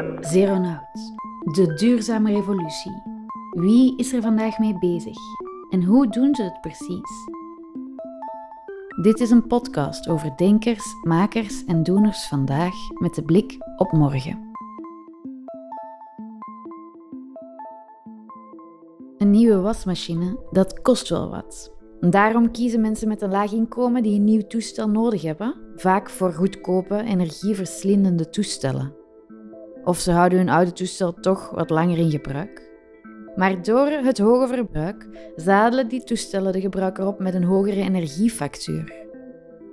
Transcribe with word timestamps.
one. 0.00 0.16
Zeronaut, 0.20 1.14
de 1.52 1.74
duurzame 1.74 2.32
revolutie. 2.32 3.02
Wie 3.50 3.98
is 3.98 4.12
er 4.12 4.22
vandaag 4.22 4.58
mee 4.58 4.78
bezig? 4.78 5.16
En 5.70 5.84
hoe 5.84 6.08
doen 6.08 6.34
ze 6.34 6.42
het 6.42 6.60
precies? 6.60 7.28
Dit 9.02 9.20
is 9.20 9.30
een 9.30 9.46
podcast 9.46 10.08
over 10.08 10.36
denkers, 10.36 10.84
makers 11.02 11.64
en 11.64 11.82
doeners 11.82 12.28
vandaag 12.28 12.74
met 12.98 13.14
de 13.14 13.22
blik 13.22 13.56
op 13.76 13.92
morgen. 13.92 14.48
Een 19.18 19.30
nieuwe 19.30 19.60
wasmachine, 19.60 20.38
dat 20.50 20.82
kost 20.82 21.08
wel 21.08 21.30
wat. 21.30 21.72
Daarom 22.00 22.50
kiezen 22.50 22.80
mensen 22.80 23.08
met 23.08 23.22
een 23.22 23.30
laag 23.30 23.52
inkomen 23.52 24.02
die 24.02 24.14
een 24.14 24.24
nieuw 24.24 24.46
toestel 24.46 24.88
nodig 24.88 25.22
hebben, 25.22 25.54
vaak 25.76 26.10
voor 26.10 26.32
goedkope, 26.32 27.02
energieverslindende 27.02 28.30
toestellen. 28.30 28.99
Of 29.84 29.98
ze 29.98 30.12
houden 30.12 30.38
hun 30.38 30.48
oude 30.48 30.72
toestel 30.72 31.14
toch 31.14 31.50
wat 31.50 31.70
langer 31.70 31.98
in 31.98 32.10
gebruik. 32.10 32.70
Maar 33.36 33.62
door 33.62 33.86
het 33.86 34.18
hoge 34.18 34.46
verbruik 34.46 35.06
zadelen 35.36 35.88
die 35.88 36.04
toestellen 36.04 36.52
de 36.52 36.60
gebruiker 36.60 37.06
op 37.06 37.18
met 37.18 37.34
een 37.34 37.44
hogere 37.44 37.80
energiefactuur. 37.80 38.92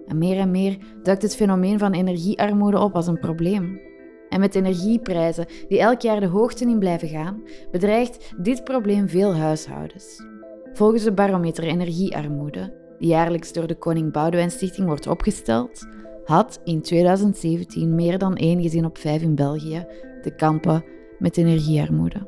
En 0.08 0.18
meer 0.18 0.38
en 0.38 0.52
meer 0.52 0.78
duikt 1.04 1.22
het 1.22 1.36
fenomeen 1.36 1.80
van 1.80 1.94
energiearmoede 1.94 2.80
op 2.80 2.96
als 2.96 3.08
een 3.08 3.20
probleem. 3.20 3.82
En 4.30 4.40
met 4.40 4.56
energieprijzen 4.56 5.46
die 5.68 5.80
elk 5.80 6.02
jaar 6.02 6.20
de 6.20 6.28
hoogte 6.28 6.66
in 6.66 6.80
blijven 6.80 7.08
gaan, 7.08 7.44
bedreigt 7.72 8.34
dit 8.38 8.64
probleem 8.64 9.10
veel 9.10 9.36
huishoudens. 9.36 10.26
Volgens 10.74 11.04
de 11.04 11.14
barometer 11.14 11.64
Energiearmoede, 11.64 12.74
die 12.98 13.08
jaarlijks 13.08 13.54
door 13.54 13.68
de 13.68 13.76
Koning 13.76 14.12
Boudewijn 14.12 14.52
Stichting 14.52 14.88
wordt 14.88 15.08
opgesteld, 15.08 15.88
had 16.28 16.62
in 16.64 16.82
2017 16.82 17.96
meer 17.96 18.18
dan 18.18 18.36
één 18.36 18.62
gezin 18.62 18.86
op 18.86 18.98
vijf 18.98 19.22
in 19.22 19.36
België 19.36 19.86
te 20.22 20.36
kampen 20.36 20.84
met 21.20 21.38
energiearmoede. 21.38 22.28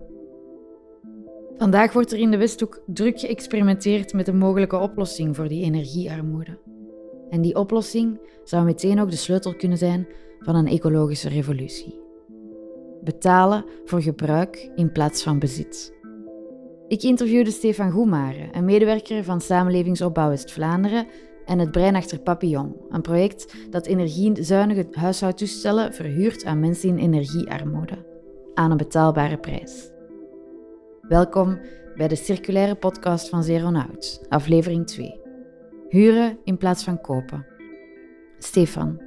Vandaag 1.58 1.94
wordt 1.94 2.12
er 2.12 2.20
in 2.20 2.32
de 2.32 2.38
Westhoek 2.38 2.82
druk 2.86 3.20
geëxperimenteerd 3.20 4.14
met 4.14 4.28
een 4.28 4.38
mogelijke 4.38 4.78
oplossing 4.78 5.36
voor 5.36 5.48
die 5.48 5.64
energiearmoede. 5.64 6.58
En 7.30 7.42
die 7.42 7.56
oplossing 7.56 8.20
zou 8.44 8.66
meteen 8.66 9.00
ook 9.00 9.10
de 9.10 9.16
sleutel 9.16 9.56
kunnen 9.56 9.78
zijn 9.78 10.08
van 10.40 10.56
een 10.56 10.68
ecologische 10.68 11.30
revolutie. 11.30 12.00
Betalen 13.04 13.66
voor 13.86 14.02
gebruik 14.02 14.72
in 14.76 14.92
plaats 14.92 15.24
van 15.24 15.40
bezit. 15.40 15.94
Ik 16.88 17.04
interviewde 17.04 17.52
Stefan 17.52 17.92
Goemare, 17.92 18.48
een 18.52 18.66
medewerker 18.66 19.24
van 19.24 19.42
Samenlevingsopbouw 19.42 20.30
West-Vlaanderen 20.30 21.08
en 21.50 21.60
het 21.60 21.72
brein 21.72 21.96
achter 21.96 22.20
Papillon, 22.20 22.76
een 22.90 23.02
project 23.02 23.56
dat 23.70 23.86
energiezuinige 23.86 24.88
huishoudtoestellen 24.92 25.94
verhuurt 25.94 26.46
aan 26.46 26.60
mensen 26.60 26.90
in 26.90 26.98
energiearmoede, 26.98 28.06
aan 28.54 28.72
een 28.72 28.78
betaalbare 28.78 29.38
prijs. 29.38 29.90
Welkom 31.02 31.60
bij 31.96 32.08
de 32.08 32.16
circulaire 32.16 32.76
podcast 32.76 33.30
van 33.30 33.44
Zeronaut, 33.44 34.26
aflevering 34.28 34.88
2. 34.88 35.20
Huren 35.88 36.38
in 36.44 36.58
plaats 36.58 36.84
van 36.84 37.02
kopen. 37.02 37.46
Stefan, 38.40 39.02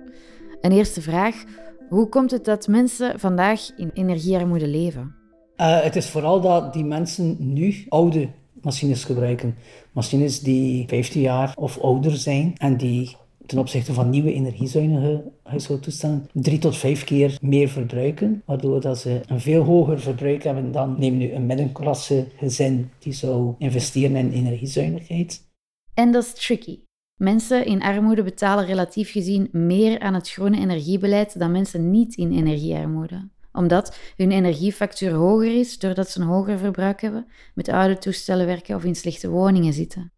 een 0.60 0.72
eerste 0.72 1.02
vraag. 1.02 1.44
Hoe 1.88 2.08
komt 2.08 2.30
het 2.30 2.44
dat 2.44 2.68
mensen 2.68 3.20
vandaag 3.20 3.70
in 3.76 3.90
energiearmoede 3.94 4.68
leven? 4.68 5.14
Uh, 5.56 5.80
het 5.82 5.96
is 5.96 6.10
vooral 6.10 6.40
dat 6.40 6.72
die 6.72 6.84
mensen 6.84 7.36
nu 7.38 7.84
oude 7.88 8.30
machines 8.62 9.04
gebruiken. 9.04 9.54
Machines 9.92 10.40
die 10.40 10.88
15 10.88 11.20
jaar 11.20 11.52
of 11.56 11.78
ouder 11.78 12.16
zijn 12.16 12.54
en 12.56 12.76
die 12.76 13.16
ten 13.46 13.58
opzichte 13.58 13.92
van 13.92 14.10
nieuwe 14.10 14.32
energiezuinige 14.32 15.32
huishoudtoestellen 15.42 16.28
drie 16.32 16.58
tot 16.58 16.76
vijf 16.76 17.04
keer 17.04 17.38
meer 17.40 17.68
verbruiken, 17.68 18.42
waardoor 18.46 18.80
dat 18.80 18.98
ze 18.98 19.20
een 19.26 19.40
veel 19.40 19.62
hoger 19.62 20.00
verbruik 20.00 20.42
hebben 20.42 20.72
dan 20.72 20.98
neem 20.98 21.16
nu 21.16 21.32
een 21.32 21.46
middenklasse 21.46 22.26
gezin 22.36 22.90
die 22.98 23.12
zou 23.12 23.54
investeren 23.58 24.16
in 24.16 24.32
energiezuinigheid. 24.32 25.50
En 25.94 26.12
dat 26.12 26.24
is 26.24 26.32
tricky. 26.32 26.78
Mensen 27.16 27.66
in 27.66 27.82
armoede 27.82 28.22
betalen 28.22 28.66
relatief 28.66 29.10
gezien 29.10 29.48
meer 29.52 30.00
aan 30.00 30.14
het 30.14 30.30
groene 30.30 30.58
energiebeleid 30.58 31.38
dan 31.38 31.52
mensen 31.52 31.90
niet 31.90 32.16
in 32.16 32.32
energiearmoede 32.32 33.28
omdat 33.52 33.98
hun 34.16 34.30
energiefactuur 34.30 35.12
hoger 35.12 35.58
is 35.58 35.78
doordat 35.78 36.10
ze 36.10 36.20
een 36.20 36.26
hoger 36.26 36.58
verbruik 36.58 37.00
hebben, 37.00 37.26
met 37.54 37.68
oude 37.68 37.98
toestellen 37.98 38.46
werken 38.46 38.76
of 38.76 38.84
in 38.84 38.94
slechte 38.94 39.28
woningen 39.28 39.72
zitten. 39.72 40.12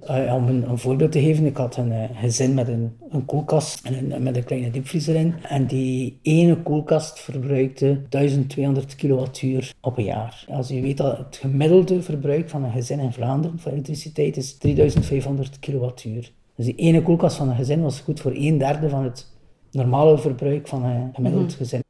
Uh, 0.00 0.34
om 0.34 0.48
een, 0.48 0.68
een, 0.68 0.78
voorbeeld 0.78 1.12
te 1.12 1.20
geven, 1.20 1.46
ik 1.46 1.56
had 1.56 1.76
een 1.76 1.92
uh, 1.92 2.04
gezin 2.14 2.54
met 2.54 2.68
een, 2.68 2.96
een 3.10 3.24
koelkast 3.24 3.84
en 3.84 4.12
een, 4.12 4.22
met 4.22 4.36
een 4.36 4.44
kleine 4.44 4.70
diepvriezer 4.70 5.14
in. 5.14 5.34
En 5.42 5.66
die 5.66 6.18
ene 6.22 6.62
koelkast 6.62 7.20
verbruikte 7.20 8.02
1200 8.08 8.94
kilowattuur 8.94 9.74
op 9.80 9.98
een 9.98 10.04
jaar. 10.04 10.44
Als 10.48 10.68
je 10.68 10.80
weet 10.80 10.96
dat 10.96 11.18
het 11.18 11.36
gemiddelde 11.36 12.02
verbruik 12.02 12.50
van 12.50 12.64
een 12.64 12.72
gezin 12.72 13.00
in 13.00 13.12
Vlaanderen 13.12 13.58
voor 13.58 13.72
elektriciteit 13.72 14.36
is 14.36 14.58
3500 14.58 15.58
kilowattuur. 15.58 16.32
Dus 16.56 16.64
die 16.64 16.74
ene 16.74 17.02
koelkast 17.02 17.36
van 17.36 17.48
een 17.48 17.56
gezin 17.56 17.82
was 17.82 18.00
goed 18.00 18.20
voor 18.20 18.32
een 18.34 18.58
derde 18.58 18.88
van 18.88 19.04
het 19.04 19.30
normale 19.70 20.18
verbruik 20.18 20.68
van 20.68 20.84
een 20.84 21.14
gemiddeld 21.14 21.48
mhm. 21.48 21.56
gezin. 21.56 21.82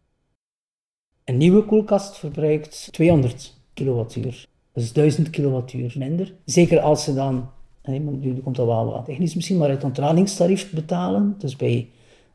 Een 1.25 1.37
nieuwe 1.37 1.65
koelkast 1.65 2.19
verbruikt 2.19 2.89
200 2.91 3.55
kilowattuur. 3.75 4.47
Dus 4.73 4.93
1000 4.93 5.31
kilowattuur 5.31 5.95
minder. 5.99 6.35
Zeker 6.45 6.81
als 6.81 7.05
ze 7.05 7.15
dan, 7.15 7.51
nu 7.85 8.41
komt 8.43 8.57
dat 8.57 8.67
wel 8.67 8.85
wat 8.85 9.05
technisch 9.05 9.35
misschien, 9.35 9.59
maar 9.59 9.71
het 9.71 9.85
ontralingstarief 9.85 10.73
betalen. 10.73 11.35
Dus 11.39 11.57
bij 11.57 11.89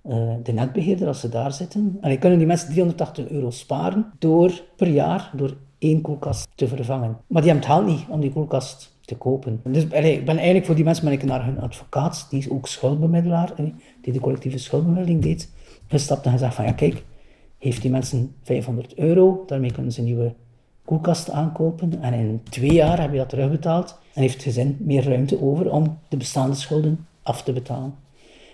uh, 0.03 0.33
de 0.43 0.51
netbeheerder, 0.51 1.07
als 1.07 1.19
ze 1.19 1.29
daar 1.29 1.51
zitten. 1.53 1.97
En 2.01 2.19
kunnen 2.19 2.37
die 2.37 2.47
mensen 2.47 2.69
380 2.69 3.29
euro 3.29 3.49
sparen 3.49 4.11
door 4.19 4.61
per 4.75 4.87
jaar 4.87 5.31
door 5.35 5.57
één 5.77 6.01
koelkast 6.01 6.47
te 6.55 6.67
vervangen. 6.67 7.17
Maar 7.27 7.41
die 7.41 7.51
hebben 7.51 7.69
het 7.69 7.79
geld 7.79 7.97
niet 7.97 8.05
om 8.09 8.19
die 8.19 8.31
koelkast 8.31 8.95
te 9.01 9.15
kopen. 9.15 9.61
Dus 9.63 9.83
ik 9.83 9.89
ben 10.25 10.37
eigenlijk 10.37 10.65
voor 10.65 10.75
die 10.75 10.83
mensen 10.83 11.05
ben 11.05 11.13
ik 11.13 11.23
naar 11.23 11.45
hun 11.45 11.59
advocaat, 11.59 12.27
die 12.29 12.39
is 12.39 12.49
ook 12.49 12.67
schuldbemiddelaar, 12.67 13.53
die 14.01 14.13
de 14.13 14.19
collectieve 14.19 14.57
schuldbemiddeling 14.57 15.21
deed, 15.21 15.51
gestapt 15.87 16.25
en 16.25 16.31
gezegd 16.31 16.55
van 16.55 16.65
ja 16.65 16.71
kijk, 16.71 17.03
heeft 17.57 17.81
die 17.81 17.91
mensen 17.91 18.35
500 18.43 18.95
euro, 18.95 19.43
daarmee 19.45 19.71
kunnen 19.71 19.91
ze 19.91 19.99
een 19.99 20.05
nieuwe 20.05 20.33
koelkast 20.85 21.29
aankopen 21.29 22.01
en 22.01 22.13
in 22.13 22.41
twee 22.49 22.73
jaar 22.73 23.01
heb 23.01 23.11
je 23.11 23.17
dat 23.17 23.29
terugbetaald 23.29 23.99
en 24.13 24.21
heeft 24.21 24.33
het 24.33 24.43
gezin 24.43 24.77
meer 24.79 25.03
ruimte 25.03 25.41
over 25.41 25.71
om 25.71 25.99
de 26.09 26.17
bestaande 26.17 26.55
schulden 26.55 27.07
af 27.21 27.43
te 27.43 27.53
betalen. 27.53 27.95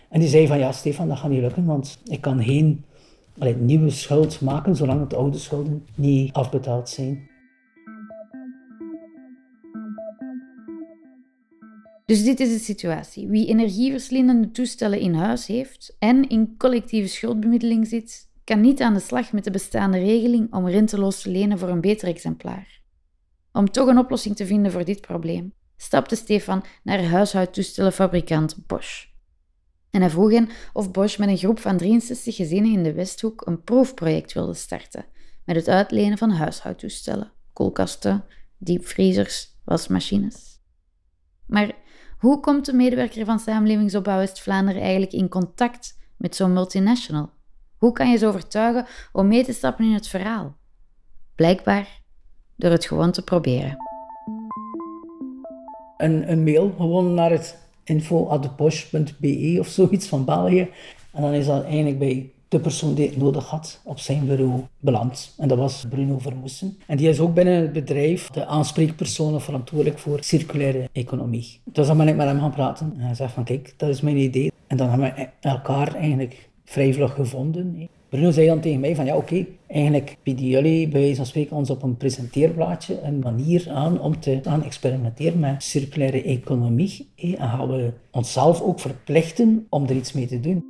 En 0.09 0.19
die 0.19 0.29
zei 0.29 0.47
van 0.47 0.59
ja 0.59 0.71
Stefan, 0.71 1.07
dat 1.07 1.17
gaat 1.17 1.29
niet 1.29 1.41
lukken, 1.41 1.65
want 1.65 1.99
ik 2.05 2.21
kan 2.21 2.43
geen 2.43 2.83
nieuwe 3.57 3.89
schuld 3.89 4.41
maken 4.41 4.75
zolang 4.75 5.07
de 5.07 5.15
oude 5.15 5.37
schulden 5.37 5.85
niet 5.95 6.33
afbetaald 6.33 6.89
zijn. 6.89 7.31
Dus 12.05 12.23
dit 12.23 12.39
is 12.39 12.49
de 12.49 12.59
situatie. 12.59 13.27
Wie 13.27 13.47
energieverslindende 13.47 14.51
toestellen 14.51 14.99
in 14.99 15.13
huis 15.13 15.47
heeft 15.47 15.95
en 15.99 16.29
in 16.29 16.57
collectieve 16.57 17.07
schuldbemiddeling 17.07 17.87
zit, 17.87 18.31
kan 18.43 18.61
niet 18.61 18.81
aan 18.81 18.93
de 18.93 18.99
slag 18.99 19.31
met 19.31 19.43
de 19.43 19.51
bestaande 19.51 19.97
regeling 19.97 20.53
om 20.53 20.67
renteloos 20.67 21.21
te 21.21 21.29
lenen 21.29 21.59
voor 21.59 21.69
een 21.69 21.81
beter 21.81 22.07
exemplaar. 22.07 22.81
Om 23.51 23.71
toch 23.71 23.87
een 23.87 23.97
oplossing 23.97 24.35
te 24.35 24.45
vinden 24.45 24.71
voor 24.71 24.85
dit 24.85 25.01
probleem, 25.01 25.53
stapte 25.77 26.15
Stefan 26.15 26.63
naar 26.83 27.03
huishoudtoestellenfabrikant 27.03 28.67
Bosch. 28.67 29.05
En 29.91 30.01
hij 30.01 30.09
vroeg 30.09 30.31
hen 30.31 30.49
of 30.73 30.91
Bosch 30.91 31.17
met 31.17 31.29
een 31.29 31.37
groep 31.37 31.59
van 31.59 31.77
63 31.77 32.35
gezinnen 32.35 32.71
in 32.71 32.83
de 32.83 32.93
Westhoek 32.93 33.47
een 33.47 33.63
proefproject 33.63 34.33
wilde 34.33 34.53
starten 34.53 35.05
met 35.45 35.55
het 35.55 35.67
uitlenen 35.67 36.17
van 36.17 36.31
huishoudtoestellen, 36.31 37.31
koelkasten, 37.53 38.25
diepvriezers, 38.57 39.57
wasmachines. 39.65 40.59
Maar 41.45 41.71
hoe 42.17 42.39
komt 42.39 42.65
de 42.65 42.73
medewerker 42.73 43.25
van 43.25 43.39
Samenlevingsopbouw 43.39 44.17
West-Vlaanderen 44.17 44.81
eigenlijk 44.81 45.13
in 45.13 45.29
contact 45.29 45.99
met 46.17 46.35
zo'n 46.35 46.53
multinational? 46.53 47.29
Hoe 47.83 47.91
kan 47.91 48.11
je 48.11 48.17
ze 48.17 48.27
overtuigen 48.27 48.85
om 49.11 49.27
mee 49.27 49.43
te 49.43 49.53
stappen 49.53 49.85
in 49.85 49.93
het 49.93 50.07
verhaal? 50.07 50.55
Blijkbaar 51.35 52.01
door 52.55 52.71
het 52.71 52.85
gewoon 52.85 53.11
te 53.11 53.23
proberen. 53.23 53.77
Een, 55.97 56.31
een 56.31 56.43
mail 56.43 56.73
gewoon 56.77 57.13
naar 57.13 57.31
het 57.31 57.57
info.bosch.be 57.83 59.55
of 59.59 59.67
zoiets 59.67 60.07
van 60.07 60.25
België. 60.25 60.69
En 61.11 61.21
dan 61.21 61.33
is 61.33 61.45
dat 61.45 61.63
eigenlijk 61.63 61.99
bij 61.99 62.31
de 62.47 62.59
persoon 62.59 62.93
die 62.93 63.07
het 63.07 63.17
nodig 63.17 63.45
had 63.45 63.81
op 63.83 63.99
zijn 63.99 64.27
bureau 64.27 64.61
beland. 64.79 65.33
En 65.37 65.47
dat 65.47 65.57
was 65.57 65.85
Bruno 65.89 66.19
Vermoesen. 66.19 66.77
En 66.85 66.97
die 66.97 67.09
is 67.09 67.19
ook 67.19 67.33
binnen 67.33 67.61
het 67.61 67.73
bedrijf 67.73 68.29
de 68.29 68.45
aanspreekpersoon 68.45 69.41
verantwoordelijk 69.41 69.99
voor 69.99 70.23
circulaire 70.23 70.89
economie. 70.91 71.59
Dus 71.63 71.87
dan 71.87 71.97
ben 71.97 72.07
ik 72.07 72.15
met 72.15 72.27
hem 72.27 72.39
gaan 72.39 72.51
praten. 72.51 72.93
En 72.95 72.99
hij 72.99 73.15
zegt 73.15 73.33
van 73.33 73.43
kijk, 73.43 73.73
dat 73.77 73.89
is 73.89 74.01
mijn 74.01 74.17
idee. 74.17 74.51
En 74.67 74.77
dan 74.77 74.89
hebben 74.89 75.13
we 75.15 75.29
elkaar 75.41 75.95
eigenlijk 75.95 76.51
vrij 76.63 76.93
vlug 76.93 77.13
gevonden. 77.13 77.89
Bruno 78.09 78.31
zei 78.31 78.47
dan 78.47 78.61
tegen 78.61 78.79
mij 78.79 78.95
van 78.95 79.05
ja 79.05 79.15
oké, 79.15 79.45
eigenlijk 79.67 80.17
bieden 80.23 80.45
jullie 80.45 80.87
bij 80.87 81.01
wijze 81.01 81.15
van 81.15 81.25
spreken 81.25 81.55
ons 81.55 81.69
op 81.69 81.83
een 81.83 81.97
presenteerblaadje 81.97 83.01
een 83.01 83.19
manier 83.19 83.69
aan 83.69 83.99
om 83.99 84.19
te 84.19 84.39
gaan 84.43 84.63
experimenteren 84.63 85.39
met 85.39 85.63
circulaire 85.63 86.23
economie. 86.23 87.11
En 87.15 87.37
gaan 87.37 87.67
we 87.67 87.93
onszelf 88.11 88.61
ook 88.61 88.79
verplichten 88.79 89.67
om 89.69 89.83
er 89.83 89.95
iets 89.95 90.13
mee 90.13 90.27
te 90.27 90.39
doen. 90.39 90.63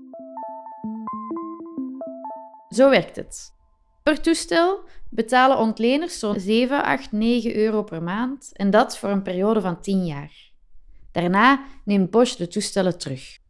Zo 2.69 2.89
werkt 2.89 3.15
het. 3.15 3.51
Per 4.03 4.21
toestel 4.21 4.79
betalen 5.09 5.57
ontleners 5.57 6.19
zo'n 6.19 6.39
7, 6.39 6.83
8, 6.83 7.11
9 7.11 7.55
euro 7.55 7.83
per 7.83 8.03
maand 8.03 8.49
en 8.53 8.69
dat 8.69 8.97
voor 8.97 9.09
een 9.09 9.21
periode 9.21 9.61
van 9.61 9.81
10 9.81 10.05
jaar. 10.05 10.51
Daarna 11.11 11.65
neemt 11.85 12.09
Bosch 12.09 12.35
de 12.35 12.47
toestellen 12.47 12.97
terug. 12.97 13.41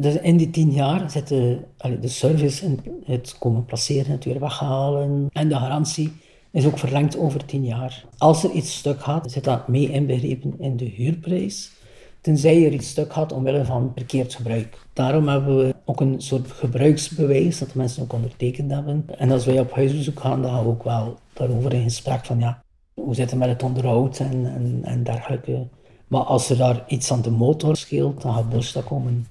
Dus 0.00 0.18
in 0.20 0.36
die 0.36 0.50
tien 0.50 0.70
jaar 0.70 1.10
zit 1.10 1.28
de, 1.28 1.58
de 2.00 2.08
service 2.08 2.64
en 2.64 2.78
het 3.04 3.36
komen 3.38 3.64
placeren, 3.64 4.12
het 4.12 4.24
weer 4.24 4.40
weghalen 4.40 5.28
en 5.32 5.48
de 5.48 5.54
garantie 5.54 6.12
is 6.50 6.66
ook 6.66 6.78
verlengd 6.78 7.18
over 7.18 7.44
tien 7.44 7.64
jaar. 7.64 8.04
Als 8.18 8.44
er 8.44 8.50
iets 8.50 8.76
stuk 8.76 9.00
gaat, 9.00 9.32
zit 9.32 9.44
dat 9.44 9.68
mee 9.68 9.90
inbegrepen 9.90 10.54
in 10.58 10.76
de 10.76 10.84
huurprijs, 10.84 11.72
tenzij 12.20 12.64
er 12.64 12.72
iets 12.72 12.88
stuk 12.88 13.12
gaat 13.12 13.32
omwille 13.32 13.64
van 13.64 13.92
verkeerd 13.94 14.34
gebruik. 14.34 14.78
Daarom 14.92 15.28
hebben 15.28 15.56
we 15.56 15.74
ook 15.84 16.00
een 16.00 16.20
soort 16.20 16.50
gebruiksbewijs 16.50 17.58
dat 17.58 17.70
de 17.70 17.78
mensen 17.78 18.02
ook 18.02 18.12
ondertekend 18.12 18.70
hebben. 18.70 19.04
En 19.18 19.30
als 19.30 19.44
wij 19.44 19.60
op 19.60 19.72
huisbezoek 19.72 20.20
gaan, 20.20 20.42
dan 20.42 20.50
gaan 20.50 20.62
we 20.62 20.68
ook 20.68 20.84
wel 20.84 21.18
daarover 21.32 21.72
in 21.72 21.82
gesprek 21.82 22.24
van 22.24 22.38
ja, 22.38 22.62
hoe 22.94 23.14
zit 23.14 23.30
het 23.30 23.38
met 23.38 23.48
het 23.48 23.62
onderhoud 23.62 24.18
en, 24.18 24.46
en, 24.46 24.80
en 24.82 25.02
dergelijke. 25.02 25.66
Maar 26.08 26.22
als 26.22 26.50
er 26.50 26.56
daar 26.56 26.84
iets 26.86 27.12
aan 27.12 27.22
de 27.22 27.30
motor 27.30 27.76
scheelt, 27.76 28.22
dan 28.22 28.34
gaat 28.34 28.48
Bosch 28.48 28.72
dat 28.74 28.84
komen 28.84 29.26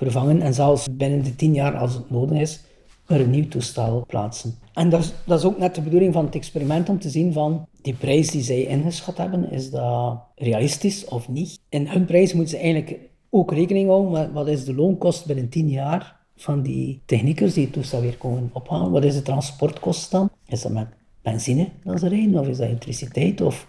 vervangen. 0.00 0.42
En 0.42 0.54
zelfs 0.54 0.88
binnen 0.90 1.22
de 1.22 1.36
tien 1.36 1.54
jaar, 1.54 1.76
als 1.76 1.94
het 1.94 2.10
nodig 2.10 2.38
is, 2.38 2.60
er 3.06 3.20
een 3.20 3.30
nieuw 3.30 3.48
toestel 3.48 4.04
plaatsen. 4.06 4.58
En 4.74 4.90
dat 4.90 5.00
is, 5.00 5.12
dat 5.26 5.38
is 5.38 5.44
ook 5.44 5.58
net 5.58 5.74
de 5.74 5.80
bedoeling 5.80 6.12
van 6.12 6.24
het 6.24 6.34
experiment 6.34 6.88
om 6.88 6.98
te 6.98 7.10
zien 7.10 7.32
van 7.32 7.66
die 7.82 7.94
prijs 7.94 8.30
die 8.30 8.42
zij 8.42 8.64
ingeschat 8.64 9.16
hebben, 9.16 9.50
is 9.50 9.70
dat 9.70 10.18
realistisch 10.34 11.04
of 11.04 11.28
niet? 11.28 11.58
In 11.68 11.86
hun 11.86 12.04
prijs 12.04 12.32
moeten 12.32 12.56
ze 12.58 12.62
eigenlijk 12.62 12.98
ook 13.30 13.52
rekening 13.52 13.88
houden 13.88 14.12
met 14.12 14.32
wat 14.32 14.48
is 14.48 14.64
de 14.64 14.74
loonkost 14.74 15.26
binnen 15.26 15.48
tien 15.48 15.68
jaar 15.68 16.16
van 16.36 16.62
die 16.62 17.02
techniekers 17.06 17.54
die 17.54 17.64
het 17.64 17.72
toestel 17.72 18.00
weer 18.00 18.16
komen 18.16 18.50
ophalen. 18.52 18.90
Wat 18.90 19.04
is 19.04 19.14
de 19.14 19.22
transportkost 19.22 20.10
dan? 20.10 20.30
Is 20.46 20.62
dat 20.62 20.72
met 20.72 20.86
benzine 21.22 21.68
dat 21.84 22.00
ze 22.00 22.32
of 22.34 22.48
is 22.48 22.56
dat 22.56 22.66
elektriciteit 22.66 23.40
of 23.40 23.66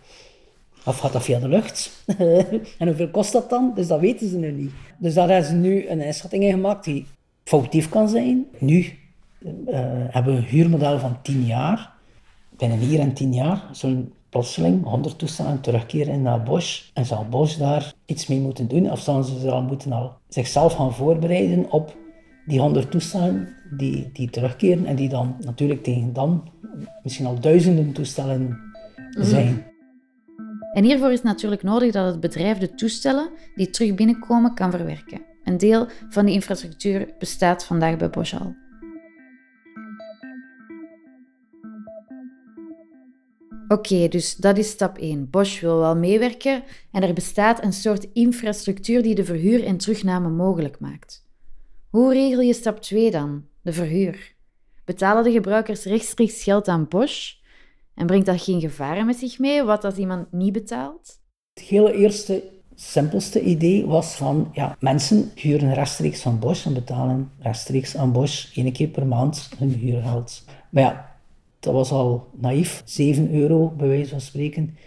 of 0.86 1.00
gaat 1.00 1.14
dat 1.14 1.24
via 1.24 1.40
de 1.40 1.48
lucht? 1.48 2.04
en 2.80 2.88
hoeveel 2.88 3.10
kost 3.10 3.32
dat 3.32 3.50
dan? 3.50 3.72
Dus 3.76 3.88
dat 3.88 4.00
weten 4.00 4.30
ze 4.30 4.38
nu 4.38 4.52
niet. 4.52 4.72
Dus 4.98 5.14
daar 5.14 5.30
hebben 5.30 5.50
ze 5.50 5.56
nu 5.56 5.90
een 5.90 6.02
inschatting 6.02 6.44
in 6.44 6.52
gemaakt 6.52 6.84
die 6.84 7.06
foutief 7.44 7.90
kan 7.90 8.10
zijn. 8.10 8.46
Nu 8.58 8.86
uh, 9.40 9.80
hebben 10.10 10.34
we 10.34 10.40
een 10.40 10.46
huurmodel 10.46 11.00
van 11.00 11.22
10 11.22 11.46
jaar. 11.46 11.92
Binnen 12.58 12.78
hier 12.78 13.00
en 13.00 13.14
10 13.14 13.34
jaar 13.34 13.64
zullen 13.72 14.14
plotseling 14.30 14.84
100 14.84 15.20
toestellen 15.20 15.62
terugkeren 15.62 16.22
naar 16.22 16.44
Bosch. 16.44 16.90
En 16.94 17.06
zal 17.06 17.26
Bosch 17.30 17.58
daar 17.58 17.94
iets 18.06 18.28
mee 18.28 18.40
moeten 18.40 18.68
doen? 18.68 18.92
Of 18.92 19.00
zullen 19.00 19.24
ze 19.24 19.52
al 19.52 19.62
moeten 19.62 19.92
al 19.92 20.14
zichzelf 20.28 20.74
gaan 20.74 20.94
voorbereiden 20.94 21.72
op 21.72 21.96
die 22.46 22.60
100 22.60 22.92
toestellen 22.92 23.56
die, 23.78 24.10
die 24.14 24.30
terugkeren 24.30 24.86
en 24.86 24.96
die 24.96 25.10
dan 25.10 25.36
natuurlijk 25.40 25.84
tegen 25.84 26.14
dan 26.14 26.50
misschien 27.04 27.26
al 27.26 27.40
duizenden 27.40 27.92
toestellen 27.92 28.60
mhm. 29.12 29.24
zijn. 29.24 29.71
En 30.72 30.84
hiervoor 30.84 31.12
is 31.12 31.22
natuurlijk 31.22 31.64
nodig 31.64 31.92
dat 31.92 32.06
het 32.06 32.20
bedrijf 32.20 32.58
de 32.58 32.76
toestellen 32.76 33.30
die 33.56 33.70
terug 33.70 33.96
binnenkomen 33.96 34.54
kan 34.54 34.72
verwerken. 34.72 35.22
Een 35.44 35.58
deel 35.58 35.88
van 36.10 36.26
die 36.26 36.34
infrastructuur 36.34 37.14
bestaat 37.20 37.66
vandaag 37.66 37.98
bij 37.98 38.10
Bosch 38.10 38.34
al. 38.34 38.56
Oké, 43.68 44.08
dus 44.08 44.36
dat 44.36 44.58
is 44.58 44.70
stap 44.70 44.98
1. 44.98 45.30
Bosch 45.30 45.62
wil 45.62 45.78
wel 45.78 45.96
meewerken 45.96 46.64
en 46.92 47.04
er 47.04 47.14
bestaat 47.14 47.64
een 47.64 47.74
soort 47.74 48.08
infrastructuur 48.14 49.02
die 49.02 49.16
de 49.16 49.24
verhuur 49.24 49.64
en 49.64 49.78
terugname 49.78 50.30
mogelijk 50.30 50.80
maakt. 50.80 51.26
Hoe 51.90 52.14
regel 52.14 52.42
je 52.42 52.54
stap 52.54 52.82
2 52.82 53.12
dan, 53.12 53.46
de 53.62 53.74
verhuur? 53.74 54.36
Betalen 54.86 55.24
de 55.24 55.32
gebruikers 55.32 55.84
rechtstreeks 55.84 56.44
geld 56.44 56.68
aan 56.68 56.88
Bosch 56.88 57.34
en 57.96 58.06
brengt 58.06 58.26
dat 58.26 58.42
geen 58.42 58.60
gevaren 58.60 59.06
met 59.06 59.18
zich 59.18 59.40
mee, 59.40 59.64
wat 59.64 59.84
als 59.84 59.96
iemand 59.96 60.32
niet 60.32 60.54
betaalt? 60.54 61.20
Het 61.54 61.64
hele 61.64 61.94
eerste, 61.94 62.44
simpelste 62.76 63.42
idee 63.42 63.86
was 63.86 64.16
van, 64.16 64.50
ja, 64.54 64.76
mensen 64.80 65.32
huren 65.36 65.74
rechtstreeks 65.74 66.22
van 66.22 66.40
Bosch 66.40 66.66
en 66.66 66.74
betalen 66.74 67.32
rechtstreeks 67.40 67.98
aan 67.98 68.12
Bosch 68.12 68.58
één 68.58 68.72
keer 68.72 68.88
per 68.88 69.06
maand 69.06 69.50
hun 69.58 69.74
huurgeld. 69.74 70.44
Maar 70.70 70.84
ja, 70.84 71.16
dat 71.60 71.74
was 71.74 71.92
al 71.92 72.28
naïef, 72.34 72.82
7 72.86 73.34
euro 73.34 73.74
bij 73.78 73.88
wijze 73.88 74.10
van 74.10 74.22
spreken 74.22 74.78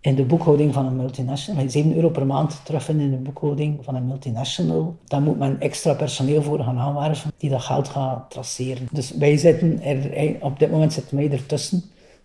in 0.00 0.14
de 0.14 0.24
boekhouding 0.24 0.72
van 0.72 0.86
een 0.86 0.96
multinational. 0.96 1.70
7 1.70 1.94
euro 1.94 2.08
per 2.08 2.26
maand 2.26 2.60
terugvinden 2.64 3.06
in 3.06 3.10
de 3.10 3.30
boekhouding 3.30 3.84
van 3.84 3.94
een 3.94 4.06
multinational. 4.06 4.96
Daar 5.04 5.22
moet 5.22 5.38
men 5.38 5.60
extra 5.60 5.94
personeel 5.94 6.42
voor 6.42 6.60
gaan 6.60 6.78
aanwerven 6.78 7.32
die 7.36 7.50
dat 7.50 7.62
geld 7.62 7.88
gaat 7.88 8.30
traceren. 8.30 8.88
Dus 8.92 9.10
wij 9.10 9.36
zitten 9.36 9.82
er, 9.82 10.36
op 10.40 10.58
dit 10.58 10.70
moment 10.70 10.92
zitten 10.92 11.16
wij 11.16 11.30
ertussen. 11.30 11.82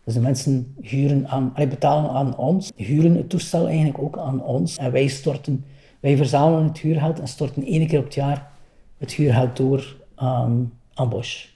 Dus 0.10 0.18
de 0.18 0.24
mensen 0.24 0.76
huren 0.82 1.28
aan, 1.28 1.54
betalen 1.70 2.12
aan 2.12 2.38
ons, 2.38 2.72
huren 2.76 3.16
het 3.16 3.30
toestel 3.30 3.68
eigenlijk 3.68 4.00
ook 4.00 4.18
aan 4.18 4.44
ons. 4.44 4.78
En 4.78 4.92
wij 4.92 5.08
storten, 5.08 5.66
wij 6.00 6.18
verzamelen 6.18 6.68
het 6.68 6.78
huurgeld 6.80 7.20
en 7.20 7.28
storten 7.28 7.66
één 7.66 7.88
keer 7.88 8.00
op 8.00 8.06
het 8.06 8.14
jaar 8.14 8.52
het 8.98 9.14
huurgeld 9.14 9.58
door 9.58 9.98
aan, 10.16 10.74
aan 10.94 11.10
Bosch. 11.10 11.48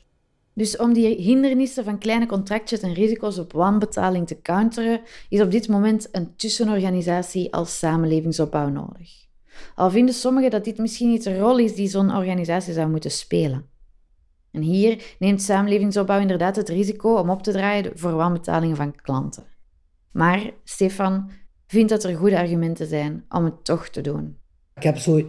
Dus 0.54 0.78
om 0.78 0.94
die 0.94 1.22
hindernissen 1.22 1.84
van 1.84 1.98
kleine 1.98 2.26
contractjes 2.26 2.80
en 2.80 2.94
risico's 2.94 3.38
op 3.38 3.54
wanbetaling 3.54 4.28
te 4.28 4.42
counteren, 4.42 5.02
is 5.30 5.42
op 5.42 5.52
dit 5.52 5.68
moment 5.68 6.08
een 6.12 6.36
tussenorganisatie 6.36 7.54
als 7.54 7.80
samenlevingsopbouw 7.80 8.70
nodig. 8.70 9.26
Al 9.76 9.90
vinden 9.90 10.16
sommigen 10.16 10.52
dat 10.52 10.64
dit 10.64 10.78
misschien 10.78 11.10
niet 11.10 11.24
de 11.24 11.40
rol 11.40 11.58
is 11.58 11.76
die 11.76 11.88
zo'n 11.88 12.16
organisatie 12.16 12.74
zou 12.74 12.90
moeten 12.90 13.12
spelen. 13.12 13.66
En 14.54 14.62
hier 14.62 15.16
neemt 15.20 15.42
samenlevingsopbouw 15.42 16.20
inderdaad 16.20 16.56
het 16.56 16.70
risico 16.70 17.16
om 17.16 17.30
op 17.30 17.44
te 17.44 17.52
draaien 17.52 17.92
voor 17.96 18.14
wanbetalingen 18.14 18.76
van 18.76 18.96
klanten. 18.96 19.44
Maar 20.12 20.52
Stefan 20.64 21.30
vindt 21.68 21.90
dat 21.90 22.04
er 22.04 22.16
goede 22.16 22.38
argumenten 22.38 22.88
zijn 22.88 23.26
om 23.30 23.44
het 23.44 23.66
toch 23.66 23.88
te 23.88 24.02
doen. 24.02 24.38
Ik 24.76 24.84
heb 24.84 24.98
zo 24.98 25.22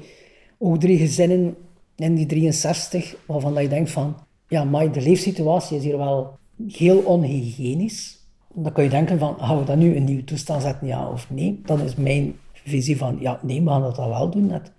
ook 0.59 0.81
drie 0.81 0.99
gezinnen 0.99 1.57
in 1.97 2.15
die 2.15 2.27
63 2.27 3.17
waarvan 3.27 3.63
je 3.63 3.69
denkt 3.69 3.91
van, 3.91 4.17
ja, 4.49 4.65
maar 4.65 4.93
de 4.93 5.01
leefsituatie 5.01 5.77
is 5.77 5.85
hier 5.85 5.99
wel 5.99 6.39
heel 6.69 6.99
onhygiënisch. 6.99 8.19
Dan 8.55 8.73
kun 8.73 8.85
je 8.85 8.91
denken 8.91 9.19
van, 9.19 9.37
gaan 9.39 9.59
we 9.59 9.65
dan 9.65 9.79
nu 9.79 9.97
een 9.97 10.05
nieuw 10.05 10.25
toestand 10.25 10.63
zetten, 10.63 10.87
ja 10.87 11.11
of 11.11 11.31
nee? 11.31 11.61
Dan 11.65 11.81
is 11.81 11.95
mijn 11.95 12.37
visie 12.53 12.97
van, 12.97 13.17
ja, 13.21 13.41
nee, 13.43 13.63
we 13.63 13.71
gaan 13.71 13.83
dat 13.83 13.97
wel 13.97 14.31
doen. 14.31 14.47
Net, 14.47 14.73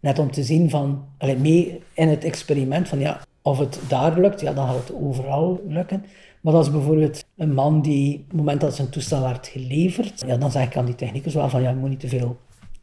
net 0.00 0.18
om 0.18 0.30
te 0.30 0.42
zien 0.42 0.70
van, 0.70 1.04
allee, 1.18 1.36
mee 1.36 1.80
in 1.94 2.08
het 2.08 2.24
experiment 2.24 2.88
van, 2.88 2.98
ja, 2.98 3.20
of 3.42 3.58
het 3.58 3.80
daar 3.88 4.20
lukt, 4.20 4.40
ja, 4.40 4.52
dan 4.52 4.66
gaat 4.66 4.76
het 4.76 4.94
overal 4.94 5.60
lukken. 5.68 6.04
Maar 6.40 6.60
is 6.60 6.70
bijvoorbeeld 6.70 7.24
een 7.36 7.54
man 7.54 7.82
die, 7.82 8.18
op 8.18 8.28
het 8.28 8.36
moment 8.36 8.60
dat 8.60 8.74
zijn 8.74 8.88
toestel 8.88 9.22
werd 9.22 9.46
geleverd, 9.46 10.24
ja, 10.26 10.36
dan 10.36 10.50
zeg 10.50 10.66
ik 10.66 10.76
aan 10.76 10.84
die 10.84 10.94
technicus 10.94 11.34
wel 11.34 11.48
van, 11.48 11.62
ja, 11.62 11.70
je 11.70 11.76
moet 11.76 11.88
niet 11.88 12.00
te 12.00 12.08
veel 12.08 12.36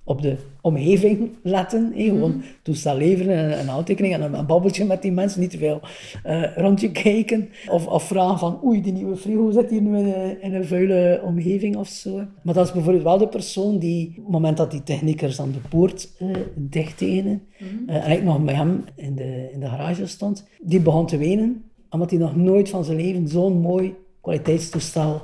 op 0.09 0.21
de 0.21 0.35
omgeving 0.61 1.29
letten. 1.43 1.91
Hé, 1.95 2.03
gewoon 2.03 2.31
mm. 2.31 2.41
toestel 2.61 2.97
leveren 2.97 3.37
en 3.37 3.59
een 3.59 3.69
aantekening 3.69 4.13
en 4.13 4.33
een, 4.33 4.45
babbeltje 4.45 4.85
met 4.85 5.01
die 5.01 5.11
mensen. 5.11 5.39
Niet 5.39 5.49
te 5.49 5.57
veel 5.57 5.81
uh, 6.25 6.55
rondje 6.55 6.91
kijken. 6.91 7.49
Of, 7.67 7.87
of 7.87 8.03
vragen 8.03 8.39
van 8.39 8.59
oei, 8.63 8.81
die 8.81 8.93
nieuwe 8.93 9.15
frigo 9.15 9.51
zit 9.51 9.69
hier 9.69 9.81
nu 9.81 9.97
in, 9.97 10.41
in, 10.41 10.53
een 10.53 10.65
vuile 10.65 11.21
omgeving 11.23 11.75
of 11.75 11.87
zo. 11.87 12.15
Maar 12.41 12.53
dat 12.53 12.65
is 12.65 12.71
bijvoorbeeld 12.71 13.03
wel 13.03 13.17
de 13.17 13.27
persoon 13.27 13.79
die, 13.79 14.07
op 14.09 14.15
het 14.15 14.31
moment 14.31 14.57
dat 14.57 14.71
die 14.71 14.83
techniekers 14.83 15.41
aan 15.41 15.51
de 15.51 15.67
poort 15.69 16.09
uh, 16.21 16.35
dicht 16.55 17.01
mm. 17.01 17.41
uh, 17.87 18.05
en 18.05 18.11
ik 18.11 18.23
nog 18.23 18.43
bij 18.43 18.55
hem 18.55 18.83
in 18.95 19.15
de, 19.15 19.49
in 19.53 19.59
de 19.59 19.67
garage 19.67 20.07
stond, 20.07 20.47
die 20.61 20.79
begon 20.79 21.07
te 21.07 21.17
wenen. 21.17 21.63
Omdat 21.89 22.09
hij 22.09 22.19
nog 22.19 22.35
nooit 22.35 22.69
van 22.69 22.83
zijn 22.83 22.97
leven 22.97 23.27
zo'n 23.27 23.61
mooi 23.61 23.95
kwaliteitstoestel 24.21 25.21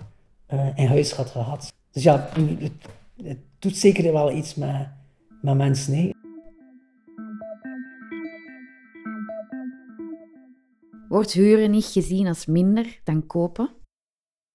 in 0.75 0.87
huis 0.87 1.11
had 1.11 1.29
gehad. 1.29 1.73
Dus 1.91 2.03
ja, 2.03 2.29
het, 2.59 2.71
het 3.23 3.37
doet 3.65 3.77
zeker 3.77 4.13
wel 4.13 4.31
iets 4.31 4.55
met, 4.55 4.87
met 5.41 5.57
mensen. 5.57 5.93
Hè. 5.93 6.09
Wordt 11.09 11.31
huren 11.31 11.71
niet 11.71 11.85
gezien 11.85 12.27
als 12.27 12.45
minder 12.45 12.99
dan 13.03 13.27
kopen? 13.27 13.69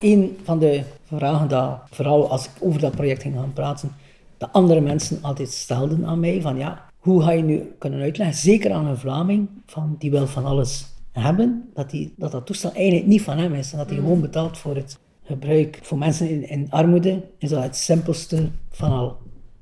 Een 0.04 0.36
van 0.42 0.58
de 0.58 0.82
vragen 1.04 1.48
dat, 1.48 1.80
vooral 1.90 2.30
als 2.30 2.44
ik 2.44 2.50
over 2.60 2.80
dat 2.80 2.94
project 2.94 3.22
ging 3.22 3.34
gaan 3.34 3.52
praten, 3.52 3.92
de 4.38 4.50
andere 4.50 4.80
mensen 4.80 5.18
altijd 5.22 5.50
stelden 5.50 6.06
aan 6.06 6.20
mij, 6.20 6.40
van 6.40 6.56
ja, 6.56 6.90
hoe 6.96 7.22
ga 7.22 7.30
je 7.30 7.42
nu 7.42 7.74
kunnen 7.78 8.00
uitleggen, 8.00 8.36
zeker 8.36 8.72
aan 8.72 8.86
een 8.86 8.98
Vlaming, 8.98 9.48
van 9.66 9.96
die 9.98 10.10
wil 10.10 10.26
van 10.26 10.44
alles 10.44 10.86
hebben, 11.12 11.70
dat 11.74 11.90
die, 11.90 12.14
dat, 12.16 12.32
dat 12.32 12.46
toestel 12.46 12.72
eigenlijk 12.72 13.06
niet 13.06 13.22
van 13.22 13.38
hem 13.38 13.54
is, 13.54 13.72
en 13.72 13.78
dat 13.78 13.88
hij 13.88 13.98
gewoon 13.98 14.20
betaalt 14.20 14.58
voor 14.58 14.76
het 14.76 14.98
gebruik. 15.30 15.78
Voor 15.82 15.98
mensen 15.98 16.30
in, 16.30 16.48
in 16.48 16.70
armoede 16.70 17.22
is 17.38 17.48
dat 17.48 17.62
het 17.62 17.76
simpelste 17.76 18.48
van 18.70 18.92
al. 18.92 19.16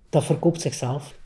Dat 0.09 0.25
verkoopt 0.25 0.61
zichzelf. 0.61 1.19